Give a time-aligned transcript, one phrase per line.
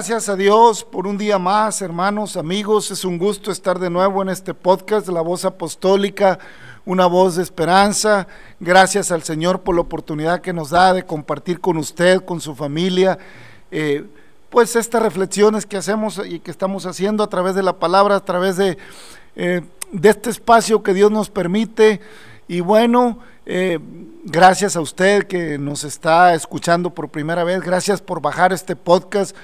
[0.00, 2.90] Gracias a Dios por un día más, hermanos, amigos.
[2.90, 6.38] Es un gusto estar de nuevo en este podcast de la voz apostólica,
[6.86, 8.26] una voz de esperanza.
[8.60, 12.54] Gracias al Señor por la oportunidad que nos da de compartir con usted, con su
[12.54, 13.18] familia,
[13.70, 14.06] eh,
[14.48, 18.24] pues estas reflexiones que hacemos y que estamos haciendo a través de la palabra, a
[18.24, 18.78] través de,
[19.36, 19.60] eh,
[20.02, 22.00] este espacio que Dios nos permite.
[22.48, 23.78] Y bueno, eh,
[24.24, 27.60] gracias a usted que nos está escuchando por primera vez.
[27.60, 29.36] Gracias por bajar este podcast.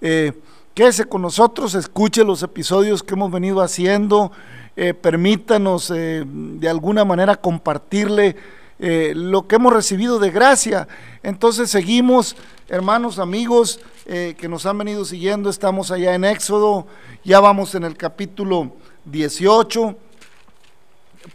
[0.00, 0.32] Eh,
[0.74, 4.32] quédese con nosotros, escuche los episodios que hemos venido haciendo,
[4.76, 8.36] eh, permítanos eh, de alguna manera compartirle
[8.78, 10.88] eh, lo que hemos recibido de gracia.
[11.22, 12.36] Entonces seguimos,
[12.68, 16.88] hermanos, amigos que nos han venido siguiendo, estamos allá en Éxodo,
[17.22, 18.72] ya vamos en el capítulo
[19.04, 19.96] 18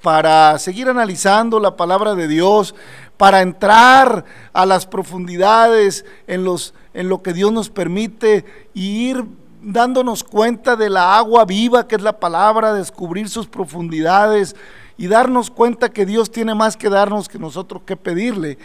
[0.02, 2.76] para seguir analizando la palabra de Dios,
[3.16, 9.26] para entrar a las profundidades en los en lo que Dios nos permite y ir
[9.62, 14.56] dándonos cuenta de la agua viva que es la palabra, descubrir sus profundidades
[14.98, 18.58] y darnos cuenta que Dios tiene más que darnos que nosotros que pedirle.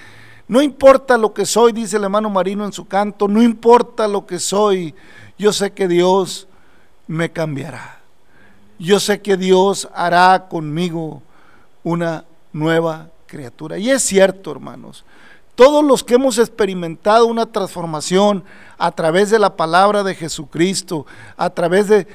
[0.46, 4.26] No importa lo que soy, dice el hermano Marino en su canto, no importa lo
[4.26, 4.94] que soy,
[5.36, 6.46] yo sé que Dios
[7.08, 7.98] me cambiará.
[8.78, 11.22] Yo sé que Dios hará conmigo
[11.82, 13.76] una nueva criatura.
[13.76, 15.04] Y es cierto, hermanos.
[15.60, 18.44] Todos los que hemos experimentado una transformación
[18.78, 21.04] a través de la palabra de Jesucristo,
[21.36, 22.06] a través de...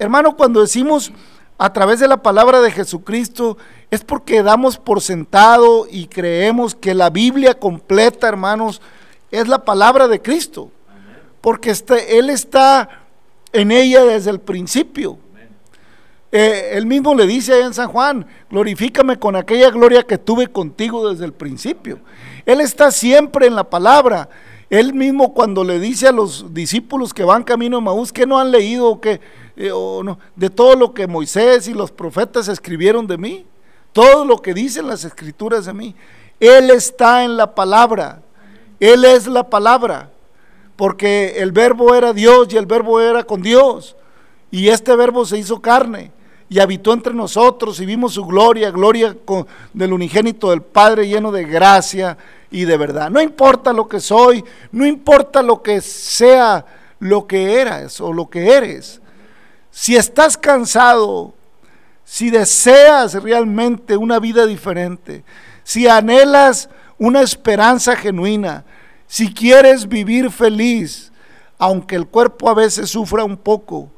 [0.00, 1.12] Hermano, cuando decimos
[1.56, 3.56] a través de la palabra de Jesucristo,
[3.92, 8.82] es porque damos por sentado y creemos que la Biblia completa, hermanos,
[9.30, 10.72] es la palabra de Cristo.
[11.40, 12.88] Porque este, Él está
[13.52, 15.16] en ella desde el principio.
[16.32, 20.46] Eh, él mismo le dice allá en San Juan, glorifícame con aquella gloria que tuve
[20.46, 21.98] contigo desde el principio.
[22.46, 24.28] Él está siempre en la palabra.
[24.68, 28.38] Él mismo cuando le dice a los discípulos que van camino a Maús que no
[28.38, 29.20] han leído que,
[29.56, 33.46] eh, no, de todo lo que Moisés y los profetas escribieron de mí,
[33.92, 35.96] todo lo que dicen las escrituras de mí.
[36.38, 38.22] Él está en la palabra.
[38.78, 40.10] Él es la palabra.
[40.76, 43.96] Porque el verbo era Dios y el verbo era con Dios.
[44.52, 46.12] Y este verbo se hizo carne
[46.50, 49.16] y habitó entre nosotros y vimos su gloria, gloria
[49.72, 52.18] del unigénito del Padre lleno de gracia
[52.50, 53.08] y de verdad.
[53.08, 56.66] No importa lo que soy, no importa lo que sea,
[56.98, 59.00] lo que eras o lo que eres.
[59.70, 61.34] Si estás cansado,
[62.04, 65.22] si deseas realmente una vida diferente,
[65.62, 66.68] si anhelas
[66.98, 68.64] una esperanza genuina,
[69.06, 71.12] si quieres vivir feliz,
[71.58, 73.88] aunque el cuerpo a veces sufra un poco,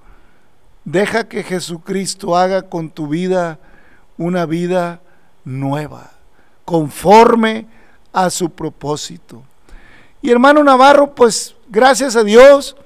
[0.85, 3.59] Deja que Jesucristo haga con tu vida
[4.17, 5.01] una vida
[5.45, 6.13] nueva,
[6.65, 7.67] conforme
[8.13, 9.43] a su propósito.
[10.21, 12.77] Y hermano Navarro, pues gracias a Dios,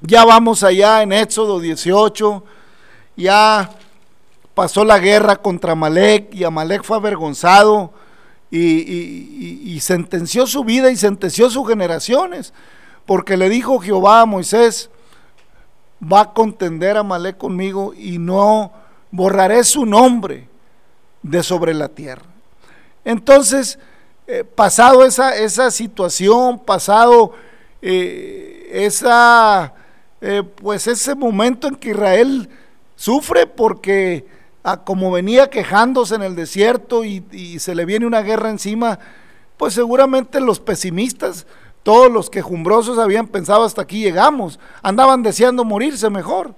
[0.00, 2.44] ya vamos allá en Éxodo 18,
[3.16, 3.70] ya
[4.54, 7.92] pasó la guerra contra Amalek y Amalek fue avergonzado
[8.50, 12.54] y, y, sentenció su vida y sentenció sus generaciones,
[13.04, 14.88] porque le dijo Jehová a Moisés,
[16.00, 18.72] va a contender a Malé conmigo y no
[19.10, 20.48] borraré su nombre
[21.22, 22.24] de sobre la tierra.
[23.04, 23.78] Entonces,
[24.26, 27.32] eh, pasado esa, esa, situación, pasado
[27.80, 29.74] eh, esa,
[30.20, 32.48] eh, pues ese momento en que Israel
[32.96, 34.26] sufre porque
[34.64, 38.98] ah, como venía quejándose en el desierto y, y se le viene una guerra encima,
[39.56, 41.46] pues seguramente los pesimistas
[41.86, 46.52] todos los quejumbrosos habían pensado hasta aquí llegamos, andaban deseando morirse mejor,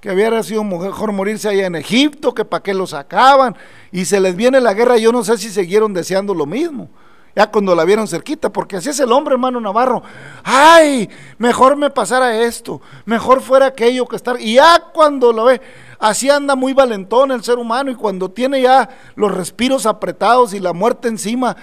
[0.00, 3.56] que hubiera sido mejor morirse allá en Egipto, que para qué lo sacaban,
[3.90, 6.88] y se les viene la guerra, yo no sé si siguieron deseando lo mismo,
[7.34, 10.04] ya cuando la vieron cerquita, porque así es el hombre, hermano Navarro,
[10.44, 15.60] ay, mejor me pasara esto, mejor fuera aquello que estar, y ya cuando lo ve,
[15.98, 20.60] así anda muy valentón el ser humano, y cuando tiene ya los respiros apretados y
[20.60, 21.56] la muerte encima,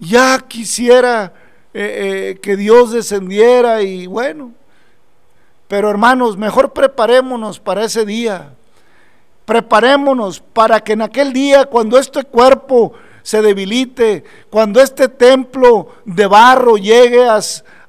[0.00, 1.32] ya quisiera
[1.74, 4.52] eh, eh, que Dios descendiera y bueno.
[5.68, 8.54] Pero hermanos, mejor preparémonos para ese día.
[9.44, 16.26] Preparémonos para que en aquel día, cuando este cuerpo se debilite, cuando este templo de
[16.26, 17.38] barro llegue a,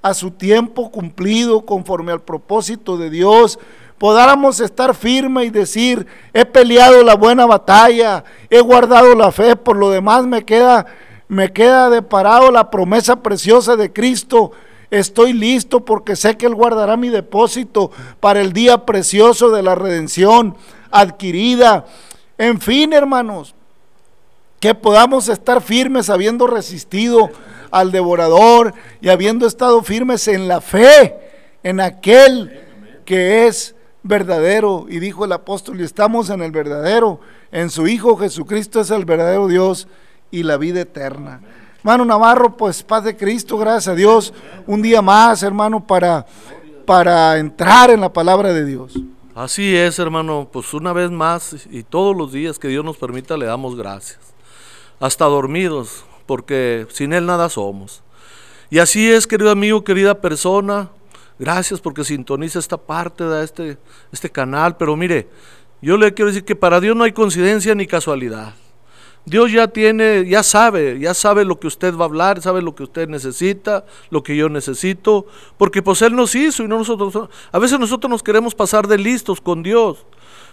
[0.02, 3.58] a su tiempo cumplido conforme al propósito de Dios,
[3.98, 9.78] podamos estar firmes y decir, he peleado la buena batalla, he guardado la fe, por
[9.78, 10.86] lo demás me queda
[11.30, 14.52] me queda de parado la promesa preciosa de Cristo.
[14.90, 19.76] Estoy listo porque sé que Él guardará mi depósito para el día precioso de la
[19.76, 20.58] redención
[20.90, 21.86] adquirida.
[22.40, 23.54] En fin, hermanos,
[24.60, 27.30] que podamos estar firmes habiendo resistido
[27.70, 31.16] al devorador y habiendo estado firmes en la fe
[31.62, 32.60] en aquel
[33.06, 34.88] que es verdadero.
[34.90, 37.20] Y dijo el apóstol, estamos en el verdadero,
[37.52, 39.88] en su Hijo Jesucristo es el verdadero Dios
[40.32, 41.42] y la vida eterna.
[41.80, 44.34] Hermano Navarro, pues paz de Cristo, gracias a Dios.
[44.68, 46.26] Un día más, hermano, para,
[46.86, 48.94] para entrar en la palabra de Dios.
[49.34, 53.38] Así es, hermano, pues una vez más y todos los días que Dios nos permita
[53.38, 54.20] le damos gracias.
[55.00, 58.04] Hasta dormidos, porque sin Él nada somos.
[58.70, 60.90] Y así es, querido amigo, querida persona,
[61.40, 63.78] gracias porque sintoniza esta parte de este,
[64.12, 65.30] este canal, pero mire,
[65.82, 68.54] yo le quiero decir que para Dios no hay coincidencia ni casualidad.
[69.26, 72.74] Dios ya tiene, ya sabe, ya sabe lo que usted va a hablar, sabe lo
[72.74, 75.28] que usted necesita, lo que yo necesito,
[75.58, 77.30] porque pues Él nos hizo y no nosotros.
[77.52, 80.06] A veces nosotros nos queremos pasar de listos con Dios,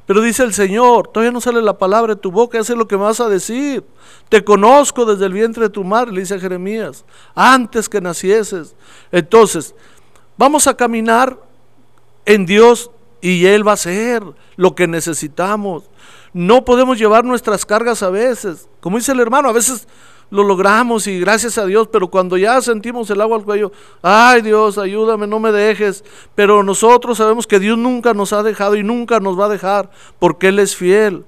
[0.05, 2.97] pero dice el Señor, todavía no sale la palabra de tu boca, sé lo que
[2.97, 3.83] me vas a decir.
[4.29, 7.05] Te conozco desde el vientre de tu madre, le dice Jeremías,
[7.35, 8.77] antes que nacieses.
[9.11, 9.75] Entonces,
[10.37, 11.39] vamos a caminar
[12.25, 12.91] en Dios
[13.21, 14.23] y Él va a hacer
[14.57, 15.85] lo que necesitamos.
[16.37, 18.69] No podemos llevar nuestras cargas a veces.
[18.81, 19.89] Como dice el hermano, a veces
[20.29, 23.73] lo logramos y gracias a Dios, pero cuando ya sentimos el agua al cuello,
[24.03, 26.05] ay Dios, ayúdame, no me dejes.
[26.35, 29.89] Pero nosotros sabemos que Dios nunca nos ha dejado y nunca nos va a dejar
[30.19, 31.25] porque Él es fiel.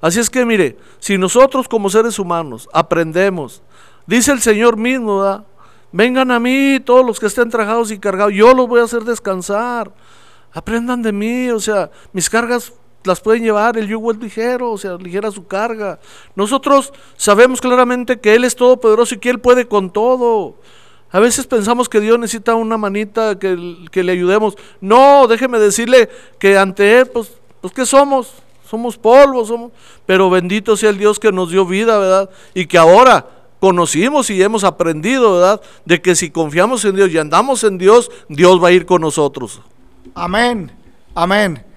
[0.00, 3.64] Así es que mire, si nosotros como seres humanos aprendemos,
[4.06, 5.44] dice el Señor mismo,
[5.90, 9.02] vengan a mí todos los que estén trabajados y cargados, yo los voy a hacer
[9.02, 9.92] descansar.
[10.52, 12.72] Aprendan de mí, o sea, mis cargas
[13.04, 15.98] las pueden llevar, el yugo es ligero, o sea, ligera su carga.
[16.34, 20.56] Nosotros sabemos claramente que Él es todopoderoso y que Él puede con todo.
[21.10, 24.56] A veces pensamos que Dios necesita una manita que, que le ayudemos.
[24.80, 26.08] No, déjeme decirle
[26.38, 28.32] que ante Él, pues, pues ¿qué somos?
[28.68, 29.72] Somos polvo, somos...
[30.06, 32.30] Pero bendito sea el Dios que nos dio vida, ¿verdad?
[32.54, 33.26] Y que ahora
[33.60, 35.60] conocimos y hemos aprendido, ¿verdad?
[35.84, 39.02] De que si confiamos en Dios y andamos en Dios, Dios va a ir con
[39.02, 39.60] nosotros.
[40.14, 40.72] Amén,
[41.14, 41.71] amén.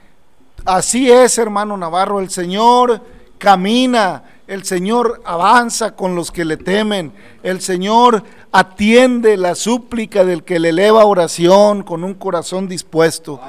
[0.66, 3.00] Así es, hermano Navarro, el Señor
[3.38, 10.44] camina, el Señor avanza con los que le temen, el Señor atiende la súplica del
[10.44, 13.40] que le eleva oración con un corazón dispuesto.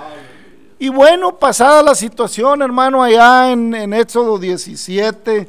[0.78, 5.48] Y bueno, pasada la situación, hermano, allá en, Éxodo 17,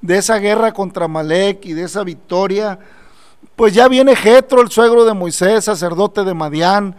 [0.00, 2.78] de esa guerra contra Malek y de esa victoria,
[3.56, 6.94] pues ya viene Jetro, el suegro de Moisés, sacerdote de Madián,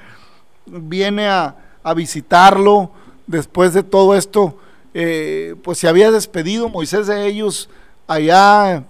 [0.65, 2.98] viene a, a visitarlo
[3.29, 4.57] después de todo esto,
[4.93, 7.69] eh, pues se había despedido Moisés de ellos
[8.07, 8.83] allá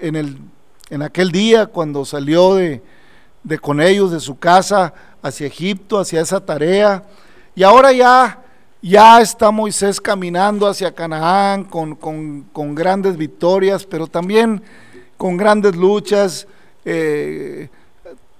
[0.00, 0.38] en, el,
[0.88, 2.82] en aquel día cuando salió de,
[3.60, 7.04] con ellos de su casa hacia Egipto, hacia esa tarea.
[7.54, 8.42] Y ahora ya,
[8.80, 14.62] ya está Moisés caminando hacia Canaán con, con, grandes victorias, pero también
[15.18, 16.48] con grandes luchas,
[16.86, 17.68] eh,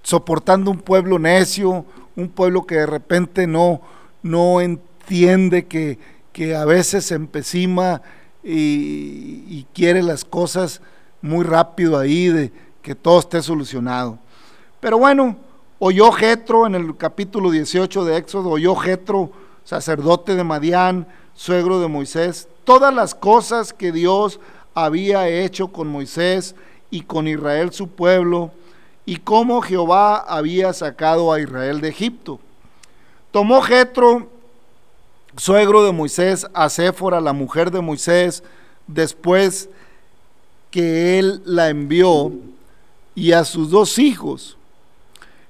[0.03, 1.85] soportando un pueblo necio,
[2.17, 3.83] un pueblo que de repente no,
[4.23, 5.99] no, entiende que,
[6.57, 8.03] a veces se empecima
[8.43, 10.81] y, quiere las cosas
[11.23, 14.19] muy rápido ahí, de que todo esté solucionado.
[14.81, 15.37] Pero bueno,
[15.79, 19.31] oyó Jetro en el capítulo 18 de Éxodo, oyó Jetro,
[19.65, 24.41] sacerdote de Madián, suegro de Moisés, todas las cosas que Dios
[24.75, 26.55] había hecho con Moisés
[26.91, 28.53] y con Israel su pueblo,
[29.05, 32.41] y cómo Jehová había sacado a Israel de Egipto.
[33.31, 34.36] Tomó Jetro
[35.37, 38.43] suegro de Moisés, a Séfora, la mujer de Moisés,
[38.87, 39.69] después
[40.71, 42.33] que él la envió,
[43.17, 44.57] y a sus dos hijos.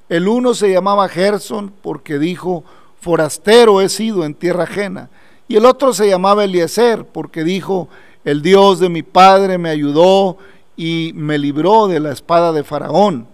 [0.09, 2.65] El uno se llamaba Gerson porque dijo,
[3.01, 5.11] forastero he sido en tierra ajena.
[5.49, 7.89] Y el otro se llamaba Eliezer porque dijo,
[8.25, 10.39] el Dios de mi padre me ayudó
[10.77, 13.27] y me libró de la espada de Faraón.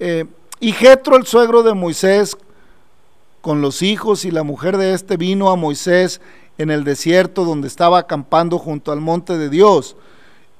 [0.00, 0.26] Eh,
[0.60, 2.36] y Jetro, el suegro de Moisés,
[3.40, 6.20] con los hijos y la mujer de este vino a Moisés
[6.58, 9.96] en el desierto donde estaba acampando junto al monte de Dios.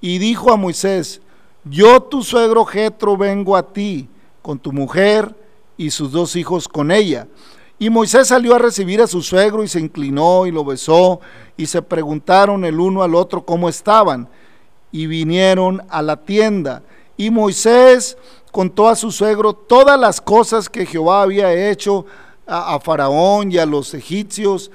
[0.01, 1.21] Y dijo a Moisés,
[1.65, 4.09] yo tu suegro Jetro vengo a ti
[4.43, 5.35] con tu mujer
[5.77, 7.27] y sus dos hijos con ella.
[7.81, 11.21] Y Moisés salió a recibir a su suegro y se inclinó y lo besó
[11.57, 14.29] y se preguntaron el uno al otro cómo estaban
[14.91, 16.83] y vinieron a la tienda.
[17.17, 18.17] Y Moisés
[18.51, 22.07] contó a su suegro todas las cosas que Jehová había hecho
[22.49, 24.71] a, Faraón y a los egipcios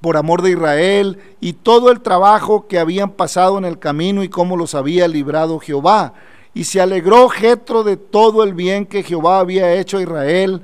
[0.00, 4.28] por amor de Israel y todo el trabajo que habían pasado en el camino y
[4.28, 6.14] cómo los había librado Jehová.
[6.52, 10.62] Y se alegró Jetro de todo el bien que Jehová había hecho a Israel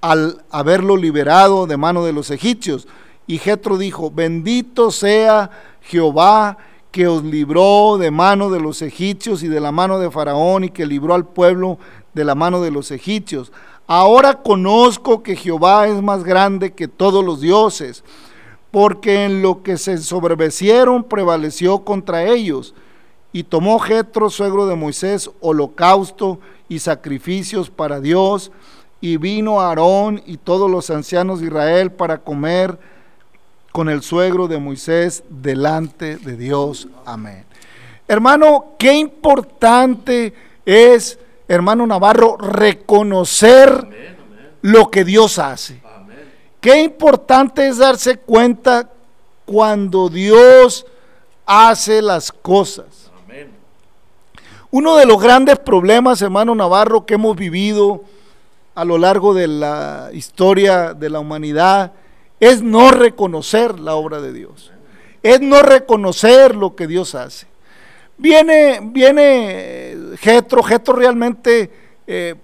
[0.00, 2.88] al haberlo liberado de mano de los egipcios.
[3.26, 5.50] Y Jetro dijo, bendito sea
[5.82, 6.56] Jehová
[6.90, 10.70] que os libró de mano de los egipcios y de la mano de Faraón y
[10.70, 11.78] que libró al pueblo
[12.14, 13.52] de la mano de los egipcios.
[13.92, 18.04] Ahora conozco que Jehová es más grande que todos los dioses,
[18.70, 22.72] porque en lo que se sobrevecieron prevaleció contra ellos.
[23.32, 28.52] Y tomó Jetro, suegro de Moisés, holocausto y sacrificios para Dios,
[29.00, 32.78] y vino Aarón y todos los ancianos de Israel para comer
[33.72, 36.86] con el suegro de Moisés delante de Dios.
[37.04, 37.44] Amén.
[38.06, 40.32] Hermano, qué importante
[40.64, 41.18] es,
[41.54, 43.88] hermano Navarro, reconocer
[44.62, 45.82] lo que Dios hace.
[46.60, 48.88] Qué importante es darse cuenta
[49.46, 50.86] cuando Dios
[51.44, 53.10] hace las cosas.
[54.70, 58.04] Uno de los grandes problemas, hermano Navarro, que hemos vivido
[58.76, 61.92] a lo largo de la historia de la humanidad
[62.38, 64.70] es no reconocer la obra de Dios,
[65.24, 67.49] es no reconocer lo que Dios hace.
[68.20, 71.70] Viene, viene Getro, Getro realmente
[72.06, 72.34] eh,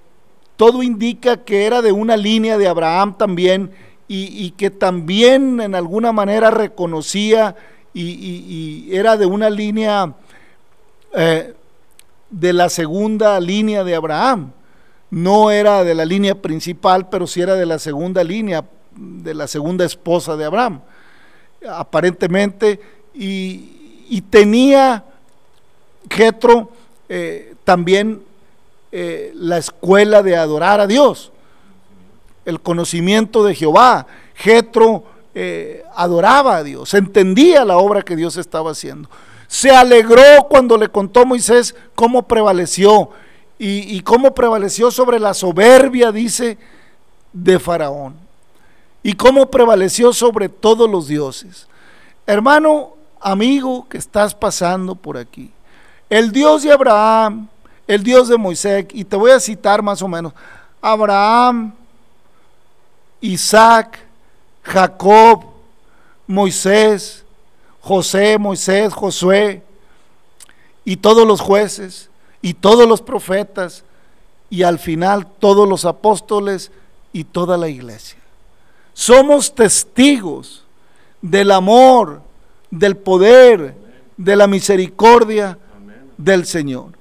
[0.56, 3.70] todo indica que era de una línea de Abraham también
[4.08, 7.56] y, que también en alguna manera reconocía
[7.92, 10.14] y, era de una línea
[11.12, 11.52] eh,
[12.30, 14.52] de la segunda línea de Abraham.
[15.10, 18.64] No era de la línea principal, pero sí era de la segunda línea
[18.96, 20.80] de la segunda esposa de Abraham,
[21.68, 22.80] aparentemente,
[23.12, 25.04] y, tenía
[26.10, 26.70] Jetro
[27.08, 28.22] eh, también
[28.92, 31.32] eh, la escuela de adorar a Dios,
[32.44, 34.06] el conocimiento de Jehová.
[34.34, 39.08] Jetro eh, adoraba a Dios, entendía la obra que Dios estaba haciendo.
[39.48, 43.10] Se alegró cuando le contó Moisés cómo prevaleció
[43.58, 46.58] y cómo prevaleció sobre la soberbia, dice,
[47.32, 48.26] de Faraón
[49.06, 51.68] y cómo prevaleció sobre todos los dioses.
[52.26, 55.52] Hermano, amigo que estás pasando por aquí,
[56.08, 57.48] el Dios de Abraham,
[57.86, 60.32] el Dios de Moisés, y te voy a citar más o menos,
[60.80, 61.72] Abraham,
[63.20, 63.98] Isaac,
[64.62, 65.44] Jacob,
[66.26, 67.24] Moisés,
[67.80, 69.62] José, Moisés, Josué,
[70.84, 72.10] y todos los jueces,
[72.42, 73.84] y todos los profetas,
[74.50, 76.70] y al final todos los apóstoles
[77.12, 78.18] y toda la iglesia.
[78.92, 80.64] Somos testigos
[81.20, 82.22] del amor,
[82.70, 83.74] del poder,
[84.16, 85.58] de la misericordia
[86.16, 86.92] del Señor.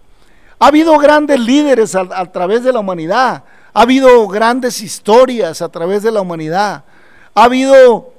[0.60, 3.44] Ha habido grandes líderes a, través de la humanidad,
[3.74, 6.84] ha habido grandes historias a través de la humanidad,
[7.34, 8.14] ha habido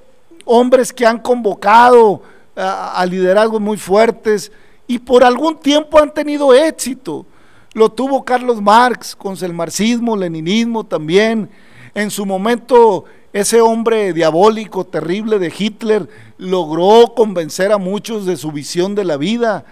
[0.44, 2.22] hombres que han convocado
[2.54, 4.52] a, a liderazgos muy fuertes
[4.86, 7.26] y por algún tiempo han tenido éxito.
[7.72, 11.50] Lo tuvo Carlos Marx con el marxismo, leninismo también.
[11.94, 13.04] En su momento
[13.36, 19.18] ese hombre diabólico, terrible de Hitler, logró convencer a muchos de su visión de la
[19.18, 19.66] vida.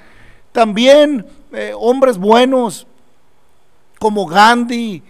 [0.55, 2.87] También eh, hombres buenos
[3.99, 5.03] como Gandhi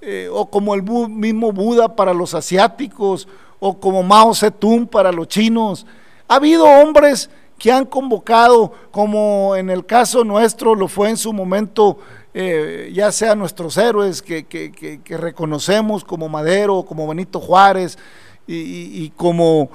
[0.00, 3.26] eh, o como el mismo Buda para los asiáticos
[3.58, 5.86] o como Mao Zedong para los chinos.
[6.28, 7.28] Ha habido hombres
[7.58, 11.98] que han convocado, como en el caso nuestro lo fue en su momento
[12.32, 17.98] eh, ya sea nuestros héroes que, reconocemos como Madero, como Benito Juárez
[18.46, 19.68] y, como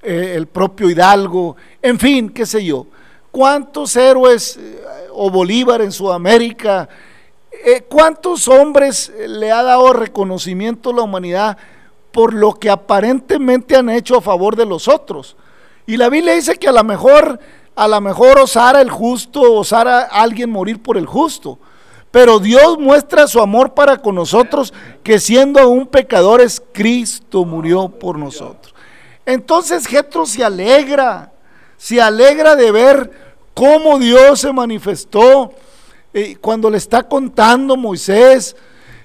[0.00, 2.86] el propio Hidalgo, en fin, qué sé yo.
[3.34, 4.80] ¿Cuántos héroes eh,
[5.12, 6.88] o Bolívar en Sudamérica?
[7.88, 11.56] ¿Cuántos hombres le ha dado reconocimiento a la humanidad
[12.12, 15.34] por lo que aparentemente han hecho a favor de los otros?
[15.86, 17.40] Y la Biblia dice que a lo mejor
[17.74, 21.58] a lo mejor osara el justo, osara alguien morir por el justo.
[22.10, 24.72] Pero Dios muestra su amor para con nosotros,
[25.02, 28.72] que siendo aún pecadores, Cristo murió por nosotros.
[29.26, 31.32] Entonces Jetro se alegra,
[31.76, 33.23] se alegra de ver
[33.54, 35.52] cómo Dios se manifestó
[36.12, 38.54] eh, cuando le está contando Moisés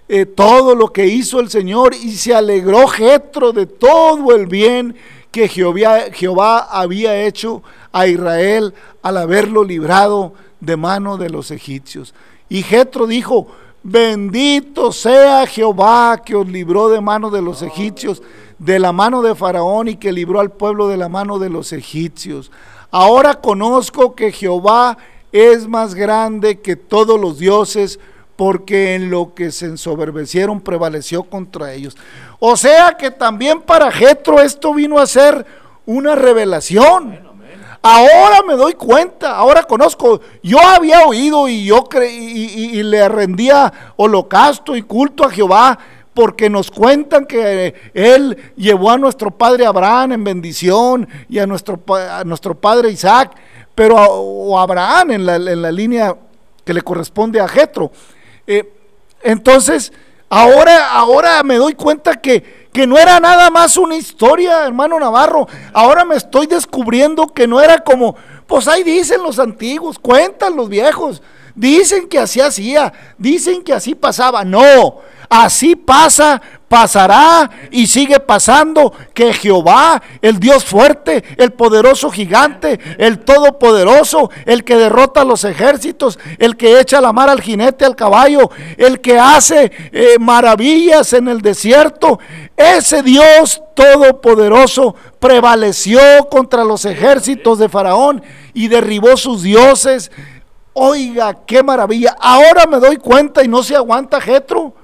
[0.08, 4.96] eh, todo lo que hizo el Señor y se alegró Jetro de todo el bien
[5.32, 12.14] que Jehová, Jehová había hecho a Israel al haberlo librado de mano de los egipcios.
[12.50, 13.48] Y Jetro dijo,
[13.84, 18.22] bendito sea Jehová que os libró de mano de los egipcios,
[18.58, 21.72] de la mano de Faraón y que libró al pueblo de la mano de los
[21.72, 22.52] egipcios.
[22.92, 24.98] Ahora conozco que Jehová
[25.32, 28.00] es más grande que todos los dioses,
[28.36, 31.98] porque en lo que se ensoberbecieron prevaleció contra ellos.
[32.40, 35.46] O sea que también para Jetro esto vino a ser
[35.86, 37.20] una revelación.
[37.82, 40.22] Ahora me doy cuenta, ahora conozco.
[40.42, 42.16] Yo había oído y yo creí
[42.74, 45.78] y, le rendía holocausto y culto a Jehová
[46.20, 51.80] porque nos cuentan que él llevó a nuestro padre Abraham en bendición y a nuestro,
[52.26, 53.32] nuestro padre Isaac,
[53.74, 56.14] pero a, o Abraham en la, línea
[56.66, 57.94] que le corresponde a Jetro.
[58.46, 58.70] Eh,
[59.24, 59.94] Entonces,
[60.28, 65.48] ahora, ahora me doy cuenta que, que no era nada más una historia, hermano Navarro.
[65.72, 70.68] Ahora me estoy descubriendo que no era como, pues ahí dicen los antiguos, cuentan los
[70.68, 71.22] viejos,
[71.56, 74.44] dicen que así hacía, dicen que así pasaba.
[74.44, 75.00] No,
[75.30, 83.20] así pasa pasará y sigue pasando que Jehová, el Dios fuerte, el poderoso gigante, el
[83.20, 87.96] todopoderoso, el que derrota a los ejércitos, el que echa la mar al jinete, al
[87.96, 92.20] caballo, el que hace eh, maravillas en el desierto,
[92.56, 98.22] ese Dios todopoderoso prevaleció contra los ejércitos de Faraón
[98.54, 100.12] y derribó sus dioses.
[100.74, 102.16] Oiga, qué maravilla.
[102.20, 104.76] Ahora me doy cuenta y no se aguanta Jetro.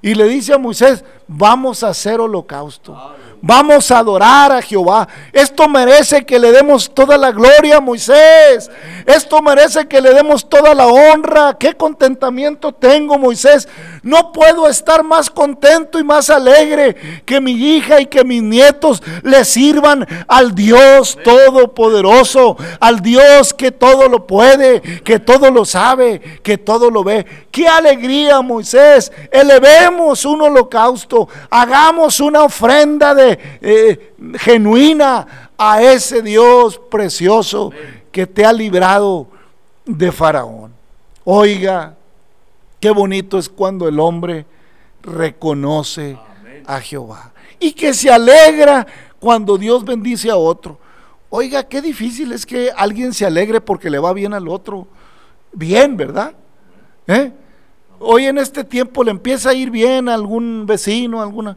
[0.00, 3.16] Y le dice a Moisés, vamos a hacer holocausto.
[3.40, 5.06] Vamos a adorar a Jehová.
[5.32, 8.70] Esto merece que le demos toda la gloria Moisés.
[9.06, 11.56] Esto merece que le demos toda la honra.
[11.58, 13.68] Qué contentamiento tengo, Moisés.
[14.02, 19.02] No puedo estar más contento y más alegre que mi hija y que mis nietos
[19.22, 26.40] le sirvan al Dios todopoderoso, al Dios que todo lo puede, que todo lo sabe,
[26.42, 27.26] que todo lo ve.
[27.50, 29.12] Qué alegría, Moisés.
[29.30, 31.28] Elevemos un holocausto.
[31.50, 37.72] Hagamos una ofrenda de eh, genuina a ese Dios precioso
[38.12, 39.26] que te ha librado
[39.84, 40.72] de Faraón.
[41.24, 41.96] Oiga,
[42.80, 44.46] qué bonito es cuando el hombre
[45.02, 46.18] reconoce
[46.66, 48.86] a Jehová y que se alegra
[49.18, 50.78] cuando Dios bendice a otro.
[51.30, 54.86] Oiga, qué difícil es que alguien se alegre porque le va bien al otro.
[55.52, 56.32] Bien, ¿verdad?
[57.06, 57.32] ¿Eh?
[57.98, 61.56] Hoy en este tiempo le empieza a ir bien a algún vecino, alguna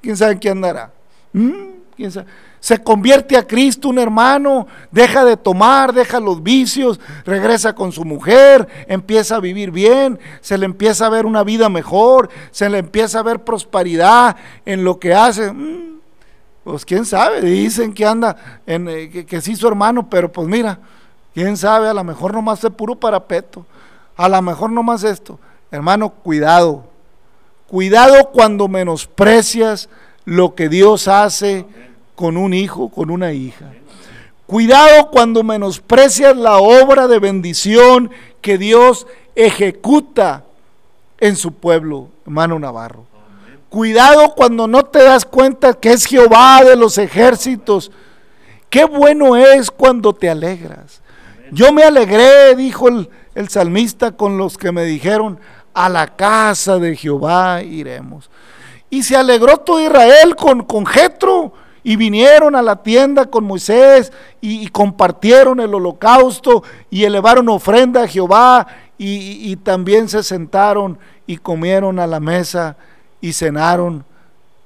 [0.00, 0.92] quién sabe qué andará.
[1.32, 1.52] ¿Mm?
[1.96, 2.26] ¿Quién sabe?
[2.60, 8.04] Se convierte a Cristo un hermano, deja de tomar, deja los vicios, regresa con su
[8.04, 12.78] mujer, empieza a vivir bien, se le empieza a ver una vida mejor, se le
[12.78, 15.52] empieza a ver prosperidad en lo que hace.
[15.52, 15.98] ¿Mm?
[16.64, 20.46] Pues quién sabe, dicen que anda, en, eh, que, que sí su hermano, pero pues
[20.48, 20.80] mira,
[21.32, 23.64] quién sabe, a lo mejor nomás es puro parapeto,
[24.16, 25.38] a lo mejor nomás esto.
[25.70, 26.87] Hermano, cuidado,
[27.68, 29.88] Cuidado cuando menosprecias
[30.24, 31.66] lo que Dios hace
[32.16, 33.66] con un hijo, con una hija.
[34.46, 40.44] Cuidado cuando menosprecias la obra de bendición que Dios ejecuta
[41.20, 43.04] en su pueblo, hermano Navarro.
[43.68, 47.90] Cuidado cuando no te das cuenta que es Jehová de los ejércitos.
[48.70, 51.02] Qué bueno es cuando te alegras.
[51.50, 55.38] Yo me alegré, dijo el, salmista, con los que me dijeron,
[55.84, 58.28] a la casa de Jehová iremos.
[58.90, 61.52] Y se alegró todo Israel con, con Jetro
[61.84, 68.08] y vinieron a la tienda con Moisés y, compartieron el holocausto y elevaron ofrenda a
[68.08, 68.66] Jehová
[68.98, 72.76] y, y también se sentaron y comieron a la mesa
[73.20, 74.04] y cenaron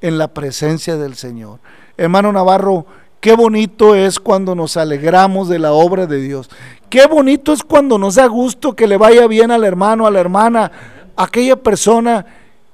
[0.01, 1.59] en la presencia del Señor.
[1.99, 2.87] Hermano Navarro,
[3.23, 6.51] Qué bonito es cuando nos alegramos de la obra de Dios.
[6.91, 10.19] Qué bonito es cuando nos da gusto que le vaya bien al hermano, a la
[10.19, 10.73] hermana,
[11.17, 12.27] aquella persona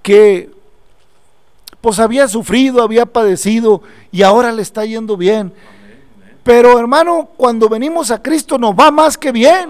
[0.02, 0.50] que
[1.80, 5.52] pues había sufrido, había padecido y ahora le está yendo bien.
[6.42, 9.68] Pero hermano, cuando venimos a Cristo nos va más que bien.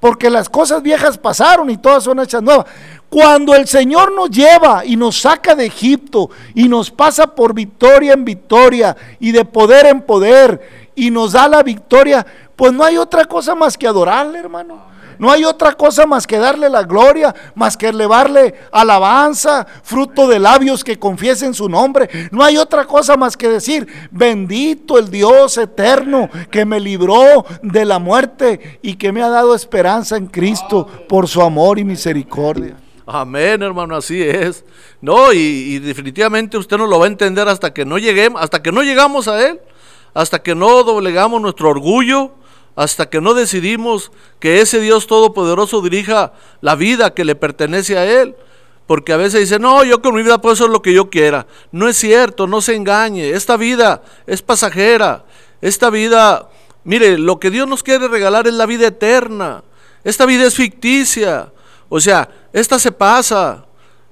[0.00, 2.66] Porque las cosas viejas pasaron y todas son hechas nuevas.
[3.08, 8.14] Cuando el Señor nos lleva y nos saca de Egipto y nos pasa por victoria
[8.14, 12.26] en victoria y de poder en poder y nos da la victoria,
[12.56, 14.91] pues no hay otra cosa más que adorarle, hermano.
[15.22, 20.40] No hay otra cosa más que darle la gloria, más que elevarle alabanza, fruto de
[20.40, 22.10] labios que confiesen su nombre.
[22.32, 27.84] No hay otra cosa más que decir, bendito el Dios eterno que me libró de
[27.84, 32.76] la muerte y que me ha dado esperanza en Cristo por su amor y misericordia.
[33.06, 34.64] Amén, hermano, así es.
[35.00, 38.72] No, y, definitivamente usted no lo va a entender hasta que no lleguemos, hasta que
[38.72, 39.60] no llegamos a Él,
[40.14, 42.32] hasta que no doblegamos nuestro orgullo,
[42.74, 48.04] hasta que no decidimos que ese Dios todopoderoso dirija la vida que le pertenece a
[48.04, 48.34] Él.
[48.86, 51.46] Porque a veces dice, no, yo con mi vida puedo hacer lo que yo quiera.
[51.70, 53.30] No es cierto, no se engañe.
[53.30, 55.24] Esta vida es pasajera.
[55.60, 56.48] Esta vida,
[56.84, 59.62] mire, lo que Dios nos quiere regalar es la vida eterna.
[60.04, 61.52] Esta vida es ficticia.
[61.88, 63.64] O sea, esta se pasa.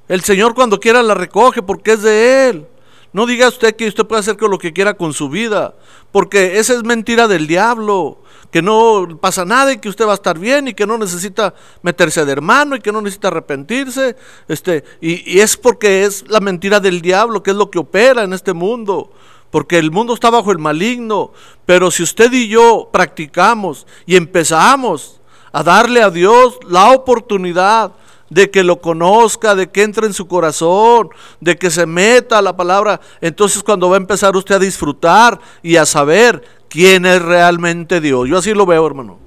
[0.08, 2.66] El Señor cuando quiera la recoge porque es de Él.
[3.12, 5.74] No diga usted que usted puede hacer lo que quiera con su vida,
[6.12, 10.14] porque esa es mentira del diablo que no pasa nada y que usted va a
[10.14, 14.16] estar bien y que no necesita meterse de hermano y que no necesita arrepentirse.
[14.48, 18.22] Este, y, y es porque es la mentira del diablo, que es lo que opera
[18.22, 19.12] en este mundo
[19.50, 21.32] porque el mundo está bajo el maligno.
[21.66, 25.20] Pero si usted y yo practicamos y empezamos
[25.52, 27.92] a darle a Dios la oportunidad
[28.30, 32.42] de que lo conozca, de que entre en su corazón, de que se meta a
[32.42, 33.00] la palabra.
[33.20, 38.28] Entonces cuando va a empezar usted a disfrutar y a saber quién es realmente Dios.
[38.28, 39.18] Yo así lo veo, hermano.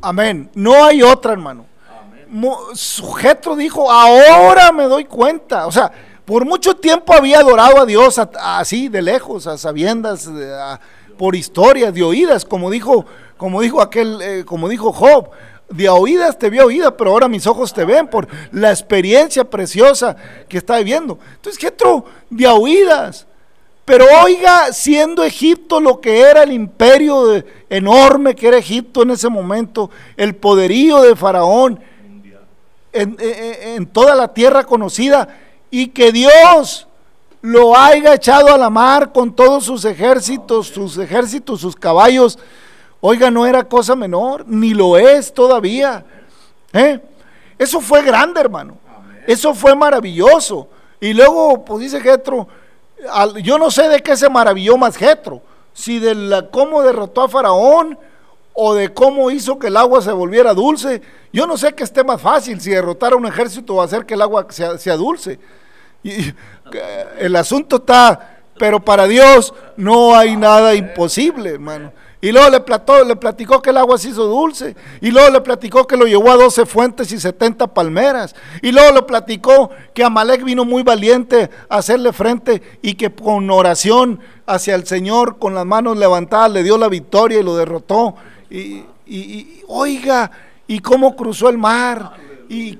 [0.00, 0.50] Amén.
[0.54, 1.66] No hay otra, hermano.
[2.74, 5.66] Sujeto dijo, ahora me doy cuenta.
[5.66, 5.92] O sea,
[6.24, 10.28] por mucho tiempo había adorado a Dios así de lejos, a sabiendas,
[11.16, 15.30] por historias, de oídas, como dijo, como dijo aquel, eh, como dijo Job
[15.68, 20.16] de oídas te vi oída, pero ahora mis ojos te ven por la experiencia preciosa
[20.48, 21.18] que está viviendo.
[21.34, 22.04] Entonces, ¿qué otro?
[22.30, 23.26] De oídas.
[23.84, 29.28] Pero oiga, siendo Egipto lo que era el imperio enorme que era Egipto en ese
[29.28, 31.78] momento, el poderío de Faraón
[32.92, 35.28] en, en toda la tierra conocida,
[35.70, 36.88] y que Dios
[37.42, 42.38] lo haya echado a la mar con todos sus ejércitos, sus ejércitos, sus caballos,
[43.00, 46.04] Oiga, no era cosa menor, ni lo es todavía.
[46.72, 47.00] ¿eh?
[47.58, 48.78] Eso fue grande, hermano.
[49.26, 50.68] Eso fue maravilloso.
[51.00, 52.48] Y luego, pues dice Getro,
[53.42, 57.28] yo no sé de qué se maravilló más Getro, si de la, cómo derrotó a
[57.28, 57.98] Faraón
[58.54, 61.02] o de cómo hizo que el agua se volviera dulce.
[61.32, 64.14] Yo no sé qué esté más fácil, si derrotar a un ejército o hacer que
[64.14, 65.38] el agua sea, sea dulce.
[66.02, 66.32] Y,
[67.18, 71.92] el asunto está, pero para Dios no hay nada imposible, hermano.
[72.26, 74.74] Y luego le, plató, le platicó que el agua se hizo dulce.
[75.00, 78.34] Y luego le platicó que lo llevó a 12 fuentes y 70 palmeras.
[78.62, 83.48] Y luego le platicó que Amalek vino muy valiente a hacerle frente y que con
[83.48, 88.16] oración hacia el Señor, con las manos levantadas, le dio la victoria y lo derrotó.
[88.50, 88.82] Y,
[89.68, 90.28] oiga,
[90.66, 92.14] y cómo cruzó el mar.
[92.48, 92.74] Y,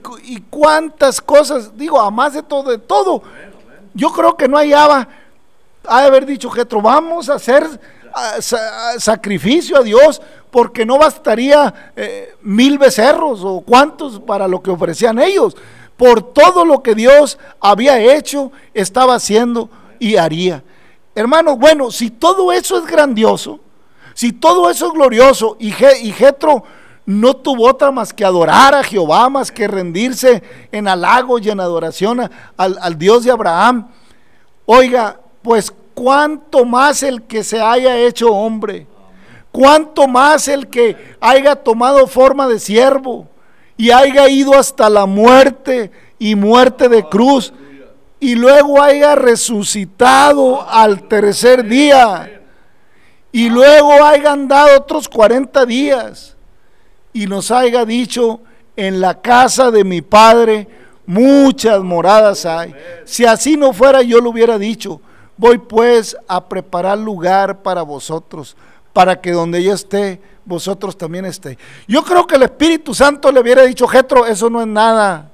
[0.50, 3.22] cuántas cosas, digo, a más de todo, de todo.
[3.94, 5.06] Yo creo que no hallaba,
[5.86, 7.95] ha de haber dicho Jetro, vamos a hacer
[8.98, 15.18] sacrificio a Dios porque no bastaría eh, mil becerros o cuantos para lo que ofrecían
[15.18, 15.56] ellos.
[15.96, 20.62] Por todo lo que Dios había hecho, estaba haciendo y haría.
[21.14, 23.60] Hermanos, bueno, si todo eso es grandioso,
[24.14, 26.64] si todo eso es glorioso y, y Jetro
[27.06, 31.60] no tuvo otra más que adorar a Jehová, más que rendirse en halago y en
[31.60, 33.88] adoración al, al Dios de Abraham,
[34.66, 38.86] oiga, pues cuánto más el que se haya hecho hombre,
[39.50, 43.26] cuánto más el que haya tomado forma de siervo
[43.78, 47.50] y haya ido hasta la muerte y muerte de cruz
[48.20, 52.42] y luego haya resucitado al tercer día
[53.32, 56.36] y luego haya andado otros 40 días
[57.14, 58.40] y nos haya dicho
[58.76, 60.68] en la casa de mi padre
[61.06, 62.74] muchas moradas hay.
[63.06, 65.00] Si así no fuera yo lo hubiera dicho,
[65.36, 68.56] Voy pues a preparar lugar para vosotros,
[68.92, 71.58] para que donde yo esté, vosotros también estéis.
[71.86, 75.30] Yo creo que el Espíritu Santo le hubiera dicho, Jetro, eso no es nada.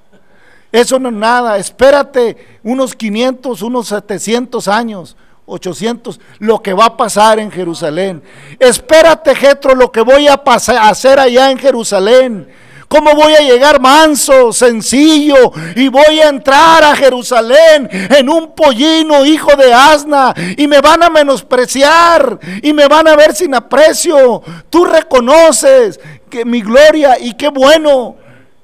[0.73, 1.59] Eso no es nada.
[1.59, 5.17] Espérate unos 500, unos 700 años.
[5.45, 8.23] 800, lo que va a pasar en Jerusalén.
[8.59, 12.49] Espérate, Jetro, lo que voy a hacer allá en Jerusalén.
[12.93, 19.25] ¿Cómo voy a llegar manso, sencillo y voy a entrar a Jerusalén en un pollino
[19.25, 24.43] hijo de asna y me van a menospreciar y me van a ver sin aprecio?
[24.69, 28.17] Tú reconoces que mi gloria y qué bueno,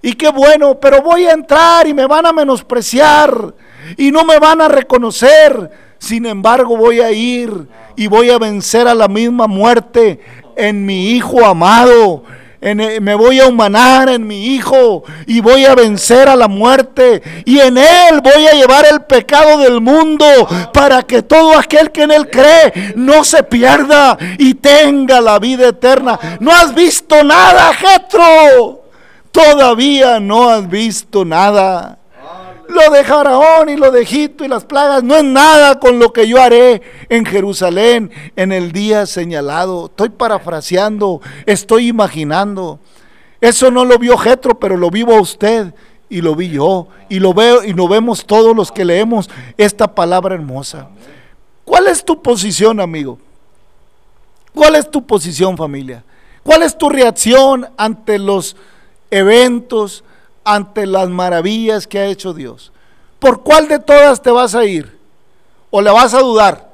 [0.02, 3.54] y qué bueno, pero voy a entrar y me van a menospreciar
[3.96, 5.70] y no me van a reconocer.
[5.96, 10.20] Sin embargo, voy a ir y voy a vencer a la misma muerte
[10.54, 12.24] en mi Hijo amado
[12.60, 17.22] eh, me voy a humanar en mi Hijo y voy a vencer a la muerte
[17.44, 20.26] y en Él voy a llevar el pecado del mundo
[20.72, 25.68] para que todo aquel que en Él cree no se pierda y tenga la vida
[25.68, 26.18] eterna.
[26.40, 28.82] No has visto nada, Jetro.
[29.30, 31.98] Todavía no has visto nada.
[32.68, 36.12] Lo de Faraón y lo de Egipto y las plagas no es nada con lo
[36.12, 39.86] que yo haré en Jerusalén en el día señalado.
[39.86, 42.78] Estoy parafraseando, estoy imaginando.
[43.40, 45.72] Eso no lo vio Jetro, pero lo vivo usted
[46.10, 49.94] y lo vi yo y lo veo y lo vemos todos los que leemos esta
[49.94, 50.88] palabra hermosa.
[51.64, 53.18] ¿Cuál es tu posición, amigo?
[54.54, 56.04] ¿Cuál es tu posición, familia?
[56.42, 58.56] ¿Cuál es tu reacción ante los
[59.10, 60.04] eventos,
[60.44, 62.72] ante las maravillas que ha hecho Dios.
[63.18, 64.98] ¿Por cuál de todas te vas a ir?
[65.70, 66.70] ¿O le vas a dudar?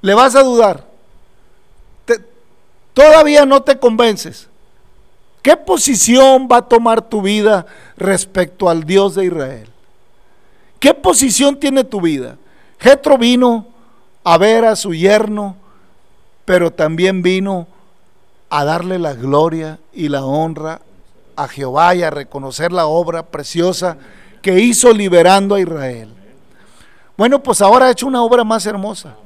[0.00, 0.90] ¿Le vas a dudar?
[2.92, 4.48] todavía no te convences.
[5.42, 7.64] ¿Qué posición va a tomar tu vida
[7.96, 9.68] respecto al Dios de Israel?
[10.78, 12.36] ¿Qué posición tiene tu vida?
[12.78, 13.66] Jetro vino
[14.22, 15.56] a ver a su yerno,
[16.44, 17.66] pero también vino
[18.50, 20.82] a darle la gloria y la honra
[21.36, 23.96] a Jehová y a reconocer la obra preciosa
[24.42, 26.12] que hizo liberando a Israel.
[27.16, 29.16] Bueno, pues ahora ha hecho una obra más hermosa.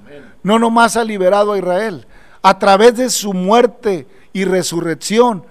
[0.43, 2.07] No nomás ha liberado a Israel.
[2.43, 5.45] A través de su muerte y resurrección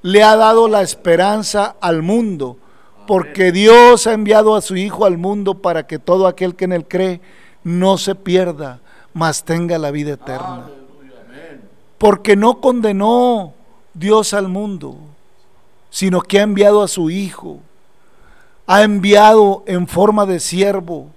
[0.00, 2.56] le ha dado la esperanza al mundo.
[3.06, 6.72] Porque Dios ha enviado a su Hijo al mundo para que todo aquel que en
[6.72, 7.20] él cree
[7.64, 8.80] no se pierda,
[9.12, 10.70] mas tenga la vida eterna.
[11.98, 13.54] Porque no condenó
[13.94, 14.96] Dios al mundo,
[15.92, 17.60] sino que ha enviado a su Hijo.
[18.66, 21.08] Ha enviado en forma de siervo,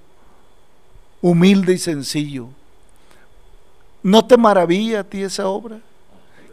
[1.22, 2.48] humilde y sencillo.
[4.04, 5.78] ¿No te maravilla a ti esa obra?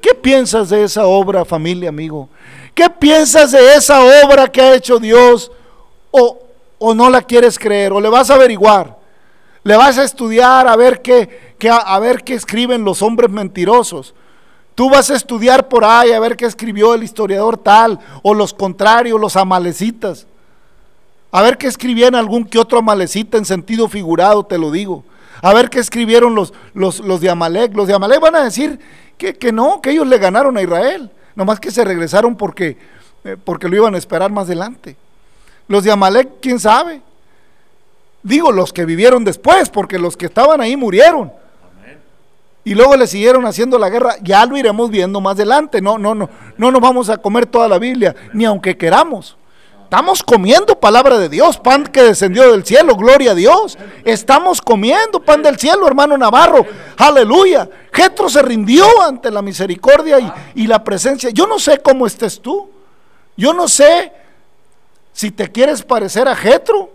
[0.01, 2.29] ¿Qué piensas de esa obra, familia, amigo?
[2.75, 5.51] ¿Qué piensas de esa obra que ha hecho Dios?
[6.13, 6.39] ¿O,
[6.79, 7.93] o no la quieres creer?
[7.93, 8.97] ¿O le vas a averiguar?
[9.65, 14.15] ¿Le vas a estudiar a ver qué, qué, a ver qué escriben los hombres mentirosos?
[14.75, 18.55] Tú vas a estudiar por ahí a ver qué escribió el historiador tal, o los
[18.55, 20.27] contrarios, los amalecitas.
[21.31, 25.05] A ver qué escribían algún que otro amalecita en sentido figurado, te lo digo.
[25.43, 27.75] A ver qué escribieron los, los, los de Amalek.
[27.75, 28.79] Los de Amalek van a decir
[29.19, 31.11] que, que, no, que ellos le ganaron a Israel.
[31.35, 32.77] Nomás que se regresaron porque,
[33.25, 34.97] eh, porque lo iban a esperar más adelante.
[35.69, 37.03] Los de Amalek, quién sabe.
[38.23, 41.33] Digo, los que vivieron después, porque los que estaban ahí murieron
[42.65, 45.81] y luego le siguieron haciendo la guerra, ya lo iremos viendo más adelante.
[45.81, 49.37] No, no, no, no nos vamos a comer toda la Biblia, ni aunque queramos.
[49.85, 53.77] Estamos comiendo palabra de Dios, pan que descendió del cielo, gloria a Dios.
[54.05, 56.65] Estamos comiendo pan del cielo, hermano Navarro,
[56.97, 57.69] aleluya.
[57.93, 61.29] Jetro se rindió ante la misericordia y, y la presencia.
[61.31, 62.71] Yo no sé cómo estés tú.
[63.37, 64.13] Yo no sé
[65.13, 66.91] si te quieres parecer a Jetro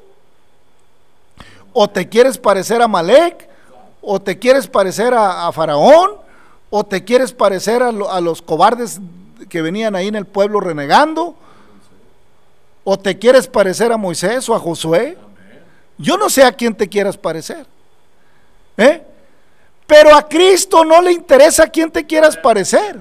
[1.74, 3.48] o te quieres parecer a Malek
[4.10, 6.12] o te quieres parecer a, Faraón,
[6.70, 9.02] o te quieres parecer a, los cobardes
[9.50, 11.36] que venían ahí en el pueblo renegando,
[12.86, 15.18] o te quieres parecer a Moisés o a Josué.
[15.98, 17.66] Yo no sé a quién te quieras parecer.
[18.78, 19.04] ¿eh?
[19.86, 22.96] Pero a Cristo no le interesa a quién te quieras parecer.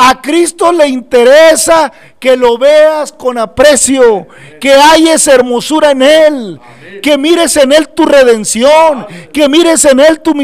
[0.00, 4.28] A Cristo le interesa que lo veas con aprecio,
[4.60, 4.76] que
[5.08, 6.60] esa hermosura en Él,
[7.02, 10.34] que mires en Él tu redención, que mires en Él tu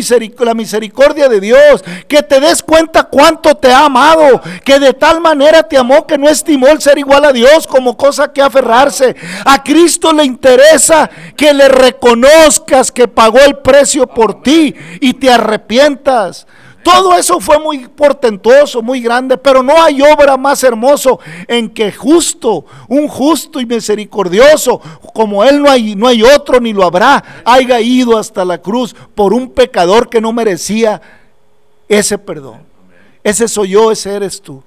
[0.41, 5.21] la misericordia de Dios, que te des cuenta cuánto te ha amado, que de tal
[5.21, 9.15] manera te amó que no estimó el ser igual a Dios como cosa que aferrarse.
[9.45, 15.31] A Cristo le interesa que le reconozcas que pagó el precio por ti y te
[15.31, 16.49] arrepientas.
[16.85, 21.19] Todo eso fue muy portentoso, muy grande, pero no hay obra más hermoso
[21.49, 24.83] en que justo, un justo y misericordioso,
[25.15, 28.95] como Él no hay, no hay otro ni lo habrá, haya ido hasta la cruz
[29.15, 31.01] por un pecador que no merecía
[31.89, 32.59] ese perdón.
[33.23, 34.63] Ese soy yo, ese eres tú.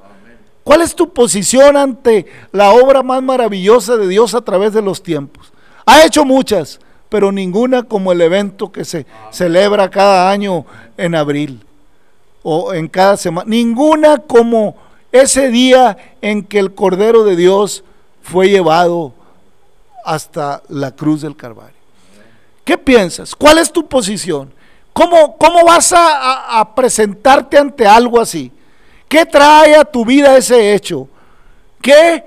[0.64, 5.04] ¿Cuál es tu posición ante la obra más maravillosa de Dios a través de los
[5.04, 5.54] tiempos?
[5.86, 10.66] Ha hecho muchas, pero ninguna como el evento que se celebra cada año
[10.98, 11.67] en abril
[12.50, 14.78] o en cada semana, ninguna como
[15.12, 17.84] ese día en que el Cordero de Dios
[18.24, 19.12] fue llevado
[20.06, 21.76] hasta la cruz del Calvario.
[22.64, 23.36] ¿Qué piensas?
[23.36, 24.54] ¿Cuál es tu posición?
[24.94, 28.50] ¿Cómo, cómo vas a, a, presentarte ante algo así?
[29.10, 31.10] ¿Qué trae a tu vida ese hecho?
[31.82, 32.24] ¿Qué,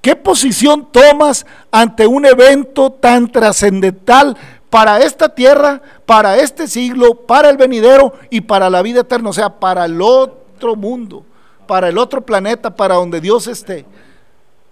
[0.00, 4.38] ¿Qué posición tomas ante un evento tan trascendental
[4.72, 9.32] para esta tierra, para este siglo, para el venidero y para la vida eterna, o
[9.34, 11.26] sea, para el otro mundo,
[11.66, 13.84] para el otro planeta, para donde Dios esté,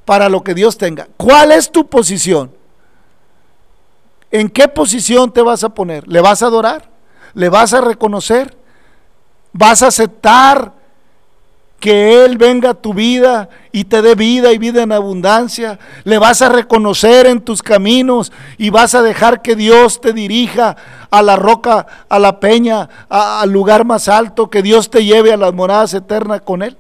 [0.07, 1.07] para lo que Dios tenga.
[1.19, 2.51] ¿Cuál es tu posición?
[4.31, 6.09] ¿En qué posición te vas a poner?
[6.09, 6.89] ¿Le vas a adorar?
[7.35, 8.57] ¿Le vas a reconocer?
[9.53, 10.73] ¿Vas a aceptar
[11.81, 15.79] que Él venga a tu vida y te dé vida y vida en abundancia.
[16.05, 20.77] Le vas a reconocer en tus caminos y vas a dejar que Dios te dirija
[21.11, 25.39] a la roca, a la peña, al lugar más alto, que Dios te lleve a
[25.39, 26.77] las moradas eternas con Él.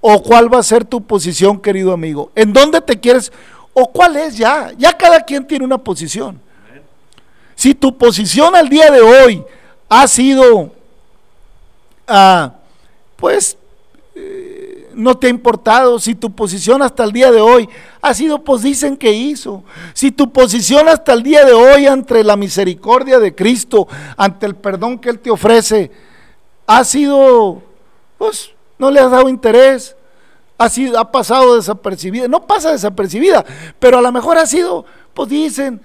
[0.00, 2.30] ¿O cuál va a ser tu posición, querido amigo?
[2.36, 3.32] ¿En dónde te quieres?
[3.74, 4.70] ¿O cuál es ya?
[4.78, 6.40] Ya cada quien tiene una posición.
[7.56, 9.44] Si tu posición al día de hoy
[9.88, 10.70] ha sido,
[12.06, 12.52] ah,
[13.16, 13.58] pues,
[14.98, 17.68] no te ha importado, si tu posición hasta el día de hoy
[18.02, 19.62] ha sido, pues dicen que hizo,
[19.94, 24.56] si tu posición hasta el día de hoy ante la misericordia de Cristo, ante el
[24.56, 25.92] perdón que Él te ofrece,
[26.66, 27.62] ha sido,
[28.18, 29.94] pues no le has dado interés,
[30.58, 33.44] ha, sido, ha pasado desapercibida, no pasa desapercibida,
[33.78, 34.84] pero a lo mejor ha sido,
[35.14, 35.80] pues dicen,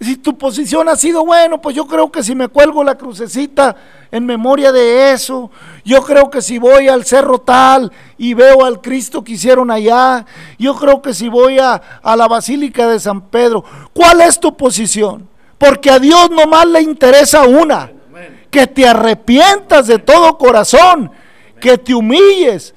[0.00, 3.74] Si tu posición ha sido, bueno, pues yo creo que si me cuelgo la crucecita
[4.10, 5.50] en memoria de eso,
[5.84, 10.26] yo creo que si voy al cerro tal y veo al Cristo que hicieron allá,
[10.58, 14.56] yo creo que si voy a, a la Basílica de San Pedro, ¿cuál es tu
[14.56, 15.28] posición?
[15.56, 17.90] Porque a Dios nomás le interesa una,
[18.50, 21.10] que te arrepientas de todo corazón,
[21.60, 22.74] que te humilles,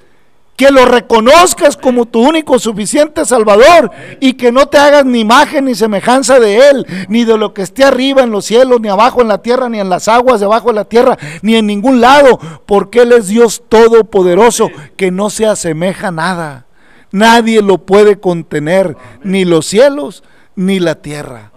[0.58, 5.66] que lo reconozcas como tu único suficiente Salvador y que no te hagas ni imagen
[5.66, 9.22] ni semejanza de Él, ni de lo que esté arriba en los cielos, ni abajo
[9.22, 12.40] en la tierra, ni en las aguas debajo de la tierra, ni en ningún lado,
[12.66, 16.66] porque Él es Dios todopoderoso, que no se asemeja a nada.
[17.12, 20.24] Nadie lo puede contener, ni los cielos,
[20.56, 21.52] ni la tierra.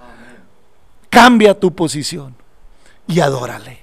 [1.09, 2.35] Cambia tu posición
[3.07, 3.80] y adórale.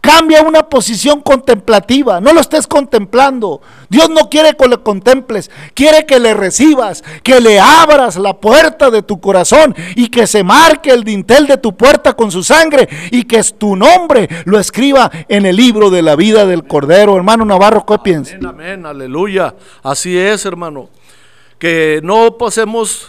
[0.00, 3.60] Cambia una posición contemplativa, no lo estés contemplando.
[3.88, 8.90] Dios no quiere que lo contemples, quiere que le recibas, que le abras la puerta
[8.90, 12.88] de tu corazón y que se marque el dintel de tu puerta con su sangre
[13.10, 17.16] y que tu nombre lo escriba en el libro de la vida del Cordero.
[17.16, 18.36] Hermano Navarro, ¿qué piensas?
[18.36, 19.56] Amén, amén, aleluya.
[19.82, 20.88] Así es, hermano.
[21.58, 23.08] Que no pasemos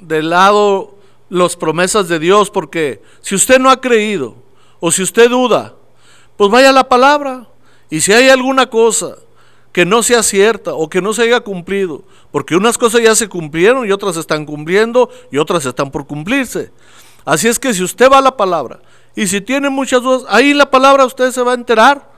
[0.00, 0.96] de lado
[1.28, 4.36] las promesas de Dios, porque si usted no ha creído
[4.80, 5.74] o si usted duda,
[6.40, 7.48] pues vaya la palabra.
[7.90, 9.16] Y si hay alguna cosa
[9.72, 13.28] que no sea cierta o que no se haya cumplido, porque unas cosas ya se
[13.28, 16.72] cumplieron y otras están cumpliendo y otras están por cumplirse.
[17.26, 18.80] Así es que si usted va a la palabra
[19.14, 22.10] y si tiene muchas dudas, ahí la palabra usted se va a enterar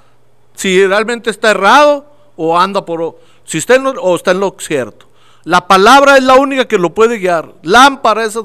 [0.54, 2.06] si realmente está errado
[2.36, 5.06] o anda por si está en lo, está en lo cierto.
[5.42, 7.54] La palabra es la única que lo puede guiar.
[7.62, 8.38] Lámpara es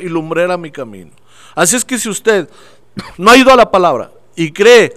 [0.00, 1.10] y lumbrera mi camino.
[1.54, 2.48] Así es que si usted
[3.18, 4.96] no ha ido a la palabra y cree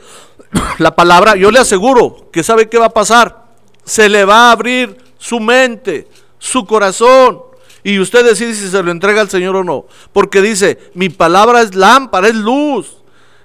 [0.77, 3.45] la palabra, yo le aseguro que sabe qué va a pasar.
[3.83, 7.41] Se le va a abrir su mente, su corazón.
[7.83, 9.85] Y usted decide si se lo entrega al Señor o no.
[10.13, 12.97] Porque dice, mi palabra es lámpara, es luz,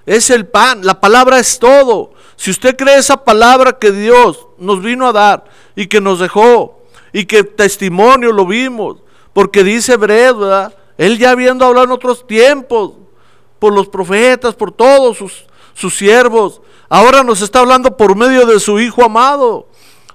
[0.05, 2.13] es el pan, la palabra es todo.
[2.35, 6.83] Si usted cree esa palabra que Dios nos vino a dar y que nos dejó
[7.11, 8.97] y que testimonio lo vimos,
[9.33, 10.75] porque dice Hebreos, ¿verdad?
[10.99, 12.91] Él ya habiendo hablado en otros tiempos,
[13.57, 16.59] por los profetas, por todos sus sus siervos.
[16.89, 19.67] Ahora nos está hablando por medio de su Hijo amado.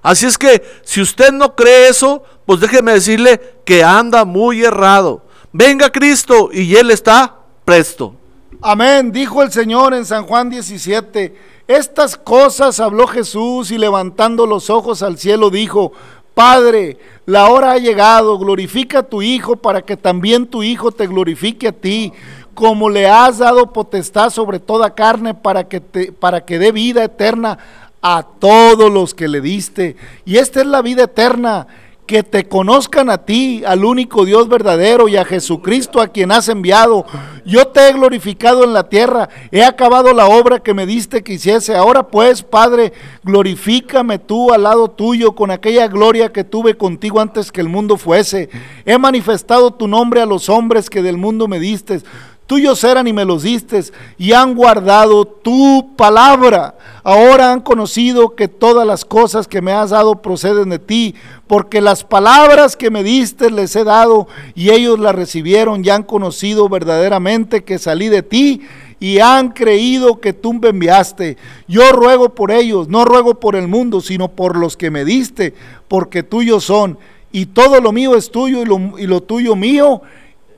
[0.02, 5.22] Así es que si usted no cree eso, pues déjeme decirle que anda muy errado.
[5.52, 8.16] Venga Cristo y Él está presto.
[8.60, 11.36] Amén, dijo el Señor en San Juan 17.
[11.68, 15.92] Estas cosas habló Jesús y levantando los ojos al cielo dijo,
[16.34, 21.06] Padre, la hora ha llegado, glorifica a tu Hijo para que también tu Hijo te
[21.06, 22.12] glorifique a ti
[22.54, 27.04] como le has dado potestad sobre toda carne para que, te, para que dé vida
[27.04, 27.58] eterna
[28.02, 29.96] a todos los que le diste.
[30.24, 31.66] Y esta es la vida eterna,
[32.06, 36.48] que te conozcan a ti, al único Dios verdadero y a Jesucristo a quien has
[36.48, 37.06] enviado.
[37.44, 41.34] Yo te he glorificado en la tierra, he acabado la obra que me diste que
[41.34, 41.76] hiciese.
[41.76, 42.92] Ahora pues, Padre,
[43.22, 47.96] glorifícame tú al lado tuyo con aquella gloria que tuve contigo antes que el mundo
[47.96, 48.50] fuese.
[48.84, 52.02] He manifestado tu nombre a los hombres que del mundo me diste
[52.46, 53.82] tuyos eran y me los diste,
[54.18, 56.76] y han guardado tu palabra.
[57.04, 61.14] Ahora han conocido que todas las cosas que me has dado proceden de ti,
[61.46, 66.02] porque las palabras que me diste les he dado, y ellos las recibieron y han
[66.02, 68.62] conocido verdaderamente que salí de ti
[69.02, 71.36] y han creído que tú me enviaste.
[71.66, 75.54] Yo ruego por ellos, no ruego por el mundo, sino por los que me diste,
[75.88, 76.98] porque tuyos son,
[77.32, 80.02] y todo lo mío es tuyo y lo, y lo tuyo mío,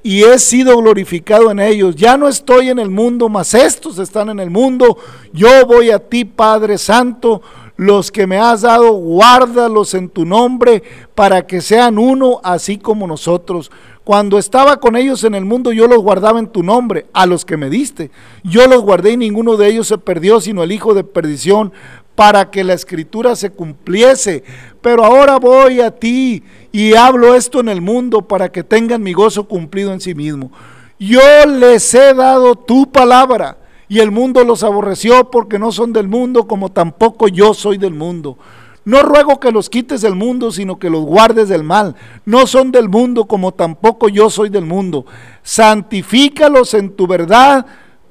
[0.05, 1.97] y he sido glorificado en ellos.
[1.97, 4.99] Ya no estoy en el mundo, mas estos están en el mundo.
[5.33, 7.41] Yo voy a ti, Padre Santo.
[7.77, 10.83] Los que me has dado, guárdalos en tu nombre
[11.15, 13.73] para que sean uno, así como nosotros.
[14.05, 17.47] Cuando estaba con ellos en el mundo, yo los guardaba en tu nombre, a los
[17.47, 18.11] que me diste.
[18.43, 21.73] Yo los guardé y ninguno de ellos se perdió, sino el hijo de perdición,
[22.15, 24.45] para que la escritura se cumpliese.
[24.81, 26.43] Pero ahora voy a ti
[26.73, 30.53] y hablo esto en el mundo para que tengan mi gozo cumplido en sí mismo.
[30.99, 33.59] Yo les he dado tu palabra
[33.89, 37.95] y el mundo los aborreció porque no son del mundo como tampoco yo soy del
[37.95, 38.39] mundo.
[38.87, 41.97] No ruego que los quites del mundo, sino que los guardes del mal.
[42.27, 45.07] No son del mundo como tampoco yo soy del mundo.
[45.43, 47.65] Santifícalos en tu verdad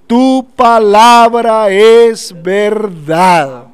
[0.07, 3.67] tu palabra es verdad.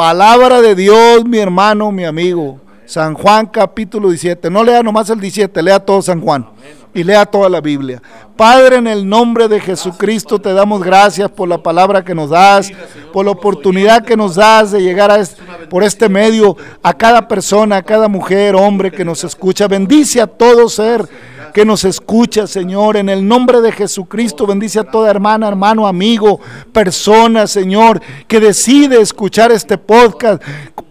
[0.00, 2.58] Palabra de Dios, mi hermano, mi amigo.
[2.86, 4.48] San Juan capítulo 17.
[4.48, 6.48] No lea nomás el 17, lea todo San Juan.
[6.94, 8.00] Y lea toda la Biblia.
[8.34, 12.72] Padre, en el nombre de Jesucristo te damos gracias por la palabra que nos das,
[13.12, 15.22] por la oportunidad que nos das de llegar a
[15.68, 19.68] por este medio a cada persona, a cada mujer, hombre que nos escucha.
[19.68, 21.06] Bendice a todo ser
[21.52, 22.96] que nos escucha, Señor.
[22.96, 26.40] En el nombre de Jesucristo, bendice a toda hermana, hermano, amigo,
[26.72, 30.42] persona, Señor, que decide escuchar este podcast.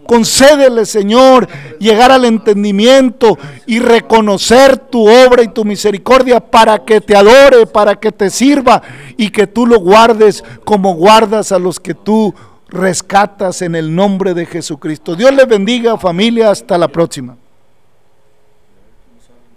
[0.06, 1.48] Concédele, Señor,
[1.78, 7.94] llegar al entendimiento y reconocer tu obra y tu misericordia para que te adore, para
[7.94, 8.82] que te sirva
[9.16, 12.34] y que tú lo guardes como guardas a los que tú
[12.68, 15.14] rescatas en el nombre de Jesucristo.
[15.14, 17.36] Dios les bendiga familia, hasta la próxima.